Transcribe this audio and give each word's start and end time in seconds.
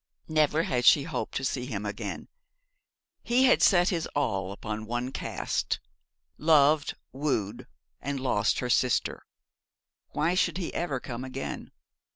Never 0.27 0.63
had 0.63 0.83
she 0.83 1.03
hoped 1.03 1.35
to 1.35 1.43
see 1.43 1.67
him 1.67 1.85
again. 1.85 2.27
He 3.21 3.43
had 3.45 3.61
set 3.61 3.89
his 3.89 4.07
all 4.15 4.51
upon 4.51 4.87
one 4.87 5.11
cast 5.11 5.79
loved, 6.39 6.95
wooed, 7.11 7.67
and 8.01 8.19
lost 8.19 8.57
her 8.61 8.69
sister. 8.71 9.21
Why 10.09 10.33
should 10.33 10.57
he 10.57 10.73
ever 10.73 10.99
come 10.99 11.23
again? 11.23 11.69